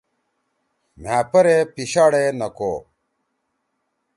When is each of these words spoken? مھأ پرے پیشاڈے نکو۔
مھأ 1.01 1.17
پرے 1.31 1.57
پیشاڈے 1.73 2.23
نکو۔ 2.39 2.73